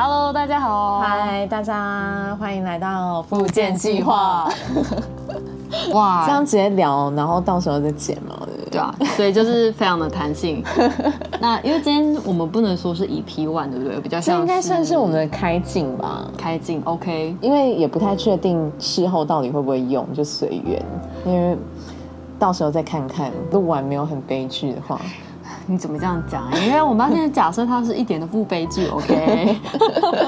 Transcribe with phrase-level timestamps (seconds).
[0.00, 4.48] Hello，大家好，嗨，大家欢迎来到复健计划。
[5.92, 8.70] 哇，这样直接聊，然后到时候再剪嘛，对不对？
[8.70, 10.62] 对啊，所以就是非常的弹性。
[11.42, 13.98] 那因为今天我们不能说是 EP one，对不对？
[14.00, 16.30] 比较像应该算是我们的开镜吧。
[16.38, 17.36] 开镜，OK。
[17.40, 20.80] 因为也不太确定事后到底会不会用，就随缘。
[21.26, 21.58] 因为
[22.38, 25.00] 到时候再看看，录完没有很悲剧的话，
[25.68, 26.50] 你怎么这样讲？
[26.66, 29.56] 因为我们要现在假设它是一点都不悲剧， OK。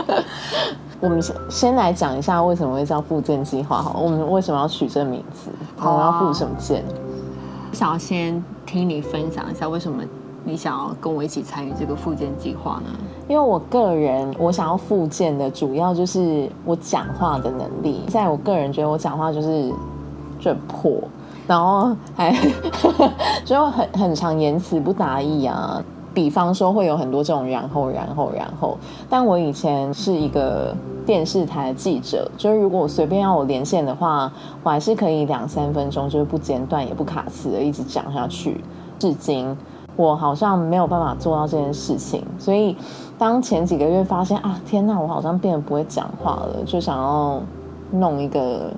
[1.01, 5.51] 我们先先来讲一下为什么会叫复健计划好，我们为什么要取这名字？
[5.79, 6.85] 我们要复什么健？
[7.73, 10.03] 想要先听你分享一下，为什么
[10.45, 12.91] 你想要跟我一起参与这个复健计划呢？
[13.29, 18.05] 因为我个人，我想要复健的主要就是我讲话的能力。
[18.09, 19.73] 在我个人觉得，我讲话就是
[20.39, 21.01] 就很破，
[21.51, 22.33] 然后还
[23.45, 25.83] 就很很常言辞不达意啊。
[26.15, 30.73] 比方说会有很多这种然后然后然后，但我以前是一个
[31.05, 34.31] 电视台记者，就是如果随便要我连线的话，
[34.63, 38.61] 我还是可以两三分钟就是不间断也不卡词的一直讲下去。
[38.99, 39.57] 至今
[39.97, 42.77] 我好像没有办法做到这件事情，所以
[43.19, 47.41] 当前几个月发现啊，天哪，我好像变得不会讲话了，就想要
[47.91, 48.71] 弄一个。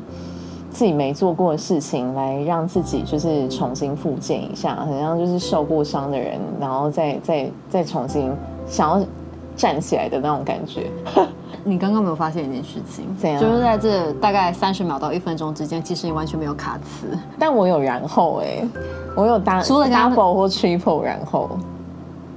[0.73, 8.33] 自己没做过的事情，来让自己就是重新复健一下，很像就是受过伤的人，然后再再再重新
[8.67, 9.07] 想要
[9.55, 10.91] 站起来的那种感觉。
[11.65, 13.41] 你刚刚没有发现一件事情，怎样？
[13.41, 17.07] 就是在这大概三十秒到一分钟之间，其实你完全没有卡词，
[17.39, 18.67] 但我有然后哎，
[19.15, 21.51] 我有搭除了 double 或 triple 然后。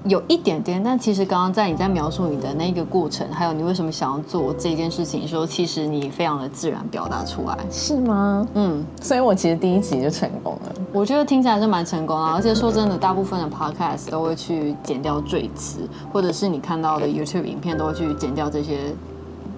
[0.07, 8.47] 有一点点，但其实刚刚在你在描述你的那个过程，还有你为什么想要做这件事情的时候，其实你非常的自然表达出来，是吗？
[8.53, 10.71] 嗯，所以我其实第一集就成功了。
[10.93, 15.79] 我觉得听起来是蛮成功啊，而且说真的，大部分的 podcast 都会去剪掉赘词，
[16.13, 18.93] 或者是你看到的 YouTube 影片都会去剪掉这些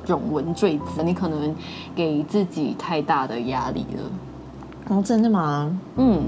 [0.06, 1.54] 冗文赘词，你可能
[1.94, 4.96] 给自己太大的压力了。
[4.96, 5.78] 哦，真的吗？
[5.98, 6.22] 嗯。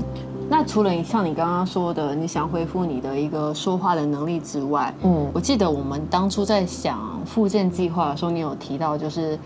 [0.51, 9.37] 那除了像你刚刚说的，你想恢复你的一个说话的能力之外，嗯，我记得我们当初在想复健计划的时候，你有提到就是，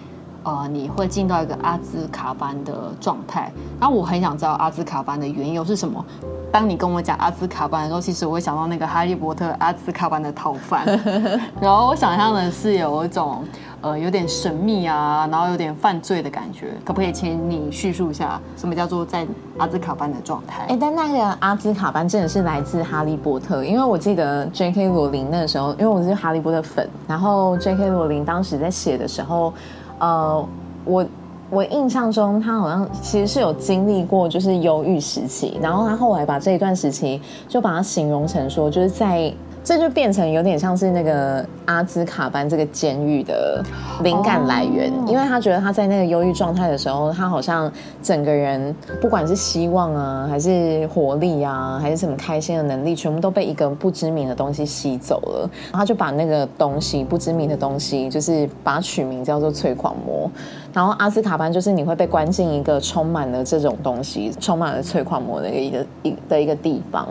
[0.44, 3.52] 呃，你会进到一个阿兹卡班的状态。
[3.80, 6.04] 然后我很想知道阿兹卡班的缘由是什么。
[6.52, 10.86] 当你跟我讲阿兹卡班的时候，其实我会想到那个哈利波特阿兹卡班的逃犯，
[11.60, 13.44] 然后我想象的是有一种。
[13.84, 19.28] 呃，有点神秘啊，然后有点犯罪的感觉，可不可以请你叙述一下什么叫做在
[19.58, 20.64] 阿兹卡班的状态？
[20.70, 24.88] 哎，但那个阿兹卡班真的是来自哈利波特，因为我记得 J.K.
[24.88, 27.90] 罗琳那时候，因为我是哈利波特粉，然后 J.K.
[27.90, 29.54] 罗琳当时在写的时候，
[30.00, 30.48] 呃，
[30.86, 31.06] 我
[31.50, 39.34] 我印象中他好像其实是有经历过就是忧郁时期，然后他后来把这一段时期就把它形容成说就是在。
[39.64, 43.64] 这就变成有点像是那个阿兹卡班这个监狱的
[44.04, 47.72] 灵感来源，因为他觉得他在那个忧郁状态的时候，他好像
[48.02, 55.50] 整个人不管是希望啊，还是活力啊，还是什么开心的能力，全部都被一个不知名的东西吸走了。
[55.72, 60.30] 他就把那个东西不知名的东西，就是把它取名叫做催狂魔。
[60.74, 67.08] 然后阿兹卡班就是你会被关进一个充满了这种东西、充满了催狂魔的一个一的一个地方。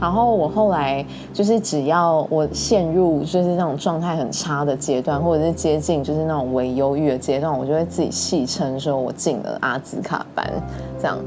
[0.00, 10.50] 然后我后来就是只要我陷入就是那种状态很差的阶段，或者是接近就是那种微忧郁的阶段，我就会自己戏称说我进了阿兹卡班。
[10.98, 11.18] 这样，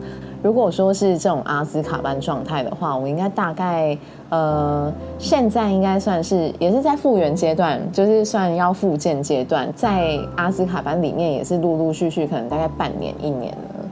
[0.45, 3.97] 如果说是这种阿兹卡班状态的话，我应该大概。
[4.29, 13.85] 呃，现在应该算是也是在复原阶段，就是算要复健阶段，在阿兹卡班里面也是陆陆续续，可能大概半年一年了。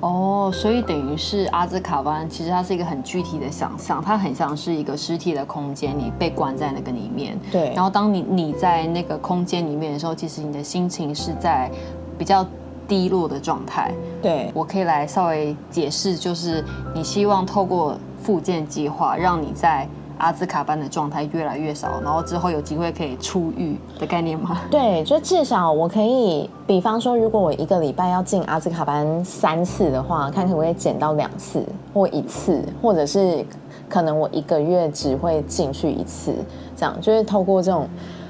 [0.00, 7.38] 哦，所以等于是阿兹卡班，其实它是一个很具体的想象，它很像是一个实体的空间，你被关在那个里面。
[7.52, 7.72] 对。
[7.74, 11.70] 然后当你你在那个空间里面的时候，其实你的心情是在
[12.18, 12.44] 比较
[12.90, 13.90] 低落的状态。
[14.20, 14.50] 对。
[14.52, 16.62] 我可以来稍微解释，就是
[16.94, 17.96] 你希望透过。
[18.22, 19.88] 复健计划让你在
[20.18, 24.60] 阿兹卡班的状态越来越少，然后之后有机会可以出狱的概念吗？
[24.70, 31.64] 对，就至少我可以，比方说，如果我一个礼拜要进阿兹卡班三次的话，看可不可以减到两次
[31.94, 33.42] 或一次，或者是
[33.88, 36.34] 可能我一个月只会进去一次，
[36.76, 37.88] 这样就是透过这种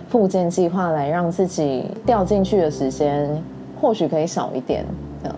[0.09, 3.43] 复健计划来让自己掉进去的时间
[3.81, 4.85] 或许可以少一点。
[5.23, 5.37] 这样，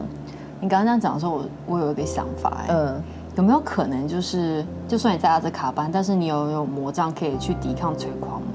[0.60, 3.00] 你刚刚这样讲的时候，我我有一个想法，嗯。
[3.34, 8.48] 有没有可能就是，就算你在阿兹卡班，但是你有有魔杖可以去抵抗催狂魔？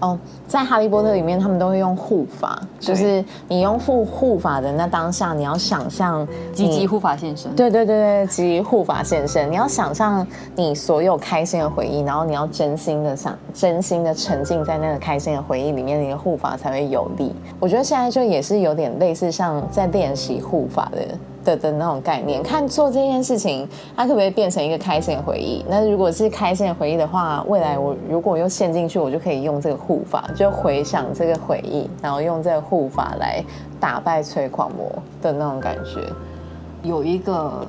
[0.00, 7.50] 哦，在哈利波特里面，他们都会用护法，就是你用护护法的那当下，你要想象积极护法现身。
[7.56, 17.34] 对对对对，积极护法现身，你要想象你所有开心的回忆，然后你要真心的想，真心的沉浸在那个开心的回忆里面，你的护法才会有力。
[17.58, 20.98] 我觉得现在就也是有点类似像在练习护法的。
[21.46, 23.66] 的的那种概念，看做这件事情，
[23.96, 25.64] 它可不可以变成一个开心的回忆？
[25.68, 33.42] 那如果是开心的回忆的话，未来我如果又陷进去，我就可以用这个护法，就回想这个回忆，然后用这个护法来
[33.78, 34.90] 打败催狂魔
[35.22, 36.00] 的那种感觉。
[36.82, 37.64] 有一个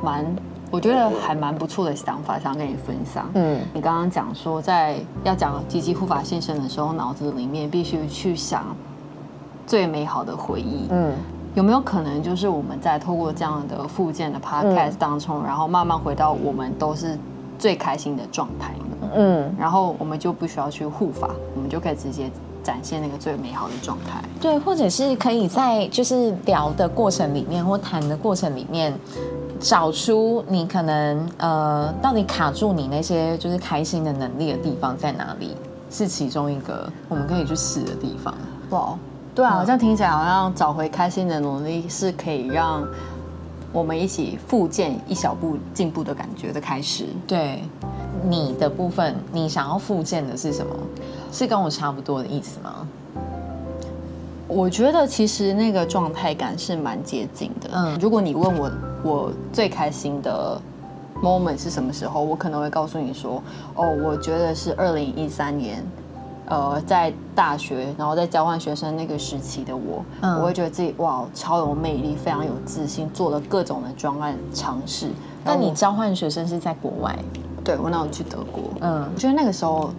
[0.00, 0.24] 蛮，
[0.70, 3.28] 我觉得还蛮不错的想法，想跟你分享。
[3.34, 8.64] 嗯，你刚刚讲说，在要讲积极护法现身的时候，脑子里面必须去想
[9.66, 10.86] 最美好的回忆。
[10.90, 11.12] 嗯。
[11.58, 17.18] 有没有可能，就是我们在透过这样的附件的 podcast 当中，然后慢慢回到我们都是
[17.58, 22.30] 最开心的状态呢嗯，然后我们就不需要去护法，我们就可以直接
[22.62, 24.22] 展现那个最美好的状态。
[24.40, 28.94] 对，或者是可以在就是聊的过程里面，或谈的过程里面，
[29.58, 35.56] 找出你可能呃，到底卡住你那些就是开心的能力的地方在哪里，
[35.90, 38.32] 是其中一个我们可以去试的地方。
[38.70, 38.96] 哇。
[39.38, 42.84] 对啊，好像听起来好像找回开心的努力是可以让
[43.72, 47.06] 我们一起复健一小步进步的感觉的开始。
[47.24, 47.62] 对，
[48.28, 50.74] 你的部分，你想要复健的是什么？
[51.30, 52.88] 是跟我差不多的意思吗？
[54.48, 57.70] 我觉得其实那个状态感是蛮接近的。
[57.72, 58.70] 嗯，如果你问我
[59.04, 60.60] 我最开心的
[61.22, 63.40] moment 是什么时候，我可能会告诉你说，
[63.76, 65.86] 哦，我觉得是二零一三年。
[66.48, 75.10] 呃，在大学，然后在交换学生那个时期的我，我会觉得自己哇，超有魅力，非常有自信，做了各种的专案尝试。
[75.44, 77.16] 那你交换学生是在国外？
[77.62, 78.62] 对，我那时候去德国。
[78.80, 79.90] 嗯，我觉得那个时候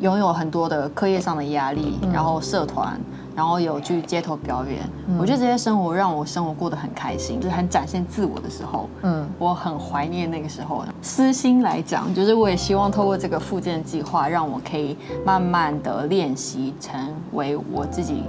[0.00, 2.98] 拥有很多的课业上的压力，然后社团。
[3.34, 4.80] 然后有去街头表演，
[5.18, 8.88] 我觉得这些生活让我生活过得很开心，就是很展现自我的时候。
[9.02, 10.84] 嗯，我很怀念那个时候。
[11.00, 18.24] 私心来讲，就是我也希望透过这个复健计划，让我可以慢慢的练习成为我自己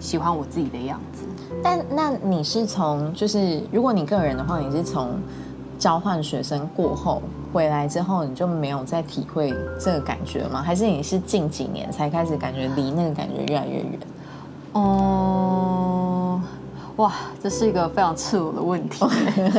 [0.00, 1.24] 喜欢我自己的样子。
[1.62, 5.10] 但那你是从就是如果你个人的话，你是从
[5.78, 7.20] 交换学生过后
[7.52, 10.62] 回来之后，你就没有再体会这个感觉吗？
[10.62, 13.98] 还是你是近几年才开始感觉离那个感觉越来越远？
[14.72, 16.40] 哦，
[16.96, 17.12] 哇，
[17.42, 19.04] 这是一个非常赤裸的问题。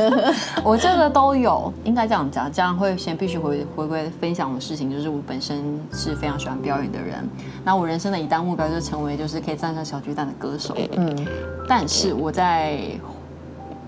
[0.64, 7.28] 我这个都有，应该这样讲，这样会先必须回回归分享的事情，就是我本身是非常喜欢表演的人。
[7.62, 10.74] 那我人生的一大目标就是成为就是可以站上小巨蛋的歌手。
[10.96, 11.26] 嗯，
[11.68, 12.80] 但是我在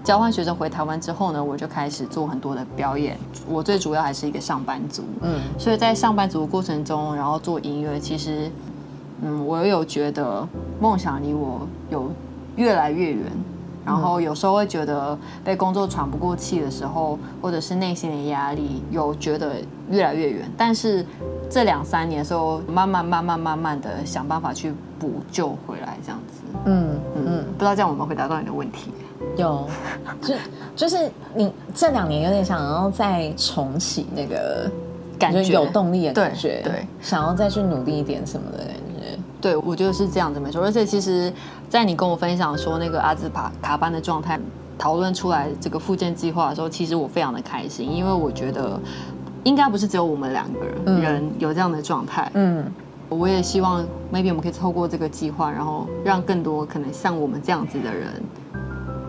[0.03, 3.17] 交换学生回台湾之后呢，我就开始做很多的表演。
[3.49, 5.03] 我最主要还是一个上班族。
[5.23, 8.51] 嗯，所以在上班族的过程中，然后做音乐，其实。
[9.23, 10.47] 嗯，我有觉得
[10.81, 12.11] 梦想离我有
[12.57, 13.25] 越来越远，
[13.85, 19.57] 然后有时候会觉得被工作喘不过气的时候，或者是内心的压力有觉得
[19.89, 20.51] 越来越远。
[20.57, 21.05] 但是
[21.49, 26.43] 这两三年的时候，慢慢慢慢慢慢的想办法去补救回来，这样子。
[26.67, 28.91] 嗯嗯，不知道这样我们回答到你的问题？
[29.37, 29.67] 有，
[30.21, 30.35] 就
[30.77, 34.71] 就是你这两年有点想要再重启那个
[35.19, 38.59] 感觉，有动力的感觉，对，想要再去努力一点什么的。
[39.45, 40.63] 对，我觉得是这样子没错。
[40.63, 41.31] 而且其实，
[41.69, 44.41] 在你跟我分享说那个阿兹帕卡班的状态，
[44.79, 48.81] 讨论出来这个复健计划的时候，其实我非常的开心，因为我觉得
[49.43, 50.61] 应该不是只有我们两个
[50.99, 52.31] 人有这样的状态。
[52.33, 52.65] 嗯，
[53.11, 58.09] 我也希望 maybe 我们可以透过这个计划，然后让更多可能像我们这样子的人。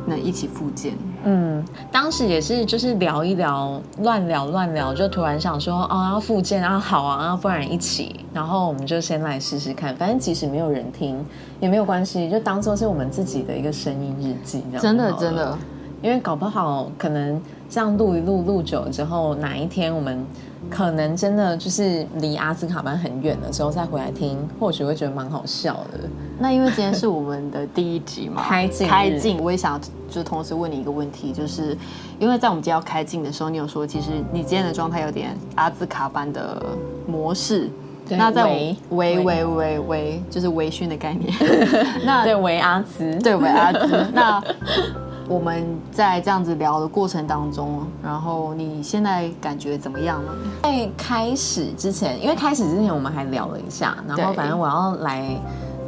[0.08, 0.94] 能一起复健，
[1.24, 11.24] 嗯，当时也是就是聊一聊，乱聊乱聊，就突然想说，哦，要复健啊，好啊，不然一起，然后我们就先来试试看，反正即使没有人听
[11.60, 14.82] 也没有关系，就当做是我们自己的一个声音日记，这样。
[14.82, 15.58] 真的真的，
[16.02, 20.26] 因为搞不好可能这样录一录录久了之后，哪一天我们。
[20.70, 26.00] 可能真的就是离阿兹卡班很远的时候再回来听，或许会觉得蛮好笑的。
[26.40, 29.80] 那因为今天是我们的第一集嘛， 开镜开镜，我也想
[30.10, 31.78] 就同时问你一个问题，就是
[32.20, 36.62] 因为在我们今天要开镜的时候，你有说其实你今天的状态有点阿兹卡班的
[37.08, 37.70] 模式。
[38.08, 41.34] 那在维维维维维就是微醺的概念。
[42.06, 44.08] 那对维阿兹，对维阿兹。
[44.14, 44.40] 那
[45.28, 50.32] 我们在这样子聊的过程当中，然后你现在感觉怎么样呢？
[50.64, 55.36] 在开始之前，因为开始之前我们还聊了一下，然后反正我要来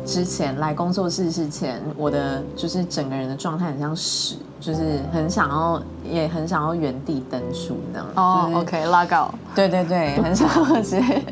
[0.05, 8.07] 之前来工作室之前，我的就是整个人的状态很像屎，就是很想要，也很想要原地登树这样。
[8.15, 9.31] 哦，OK，拉高。
[9.53, 11.23] 对对对，很想要直接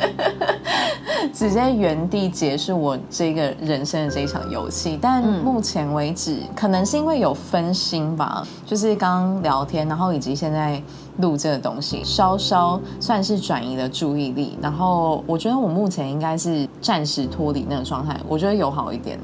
[1.33, 4.97] 直接原地结束我这个人生的这一场游戏。
[5.01, 10.81] 但目前为止，可能是因为有分心吧，就是刚刚聊天，然后以及现在
[11.17, 14.57] 录这个东西，稍稍算是转移了注意力。
[14.61, 19.19] 然后我觉得我目前应该是暂时脱离那个状态，我觉得有好一点。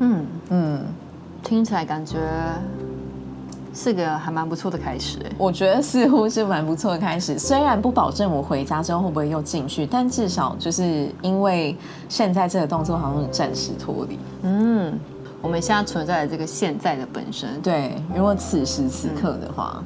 [0.00, 0.84] 嗯嗯，
[1.42, 2.18] 听起来感觉。
[3.80, 7.38] 是个还蛮不错的开始，我觉得似乎是蛮不错的开始。
[7.38, 11.76] 虽然不保证我回家之后会不会又进去，但至少就是因为
[12.08, 14.18] 现在这个动作好像暂时脱离。
[14.42, 14.98] 嗯，
[15.40, 19.80] 我们现在存在的这个现在的本身，对，如果此时此刻的话，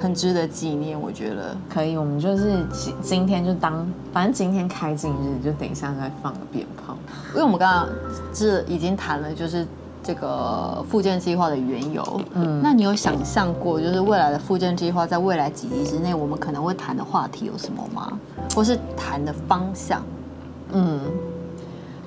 [0.00, 0.98] 很值得纪念。
[0.98, 6.96] 我觉得可以，我们就是今今天就当，反正今天开镜日，就等一下再放个鞭炮。
[7.32, 7.86] 因为我们刚刚
[8.32, 9.66] 是已经谈了，就是。
[10.02, 18.18] 这个复健计划的缘由，嗯，那你有想象过，就是未来的复健计划在未来几集之内，我们可能会谈的话题有什么吗？
[18.54, 20.02] 或是谈的方向？
[20.72, 21.00] 嗯，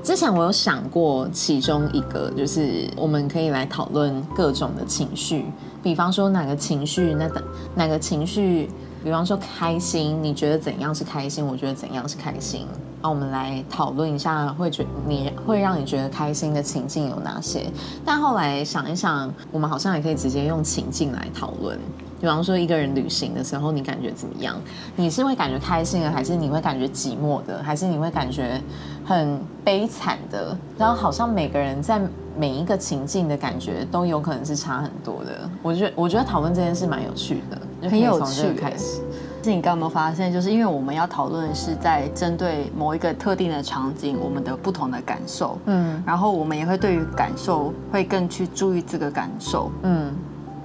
[0.04, 5.46] 之前我有想过其中一个，就是我们可以来讨论各种的情绪，
[5.82, 7.30] 比方说哪个情绪，那
[7.76, 8.70] 哪个情绪，
[9.04, 11.46] 比方说开心，你觉得怎样是开心？
[11.46, 12.68] 我觉得怎样是开心？
[13.06, 17.72] 那我们来讨论一下，会觉你会让你觉得开心的情境有哪些？
[18.04, 21.78] 但后来想一想，我们好像也可以直接用情境来讨论。
[22.20, 24.60] 比方说，一个人旅行的时候，你感觉怎么样？
[24.96, 28.60] 你是会感觉开心的，还是你会感觉寂寞的，还是你会感觉
[29.06, 30.58] 很悲惨的？
[30.76, 32.02] 然后好像每个人在
[32.36, 35.48] 每一个情境的感觉都有可能是差很多的。
[35.62, 38.52] 我觉得，我觉得讨论这件事蛮有趣的，很有趣。
[38.54, 39.02] 开始。
[39.46, 50.12] 是你刚有没有发现，就是因为我们要讨论是在针对某一个特定的场景，我们的不同的感受，嗯，然后我们也会对于感受会更去注意这个感受，嗯，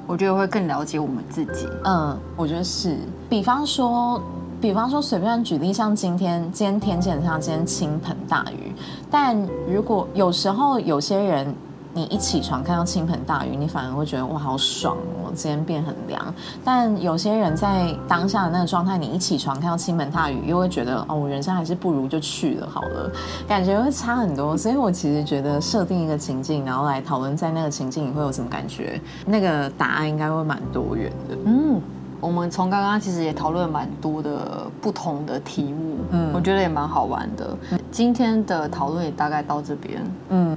[0.07, 2.97] 我觉得会更了解我们自己，嗯，我觉得是。
[3.29, 4.19] 比方说，
[4.63, 8.73] 比方说随便举例，像今天，今天天气很像今天倾盆大雨，
[9.11, 9.37] 但
[9.71, 11.55] 如果有时候有些人。
[11.93, 16.35] 你一起床看到倾盆大雨，你反而会觉得哇好爽哦，今天变很凉。
[16.65, 23.11] 但有些人在当下的那个状态，你一起床看到倾盆大雨，又会觉得哦，我人生还是不如就去了好了，
[23.49, 24.57] 感觉会差很多。
[24.57, 31.37] 所以我其实觉得设定一个情境，然后来讨论在那个情境你会有什么感觉，那个答案应该会蛮多元的。
[31.45, 31.81] 嗯，
[32.21, 37.57] 我们从刚刚其实也讨论蛮多的不同的题目，嗯，我觉得也蛮好玩的。
[37.91, 40.57] 今天的讨论也大概到这边，嗯。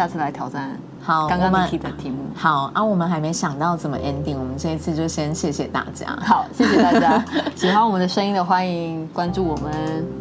[0.00, 0.70] 下次来挑战
[1.02, 2.16] 好刚刚提的题目。
[2.34, 6.06] 好啊，我们还没想到怎么 ending，我们这一次就先谢谢大家。
[6.22, 7.22] 好，谢谢大家。
[7.54, 9.70] 喜欢我们的声音的，欢迎关注我们。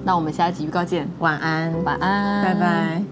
[0.03, 1.07] 那我们下一集预告见。
[1.19, 3.08] 晚安，晚安，拜拜。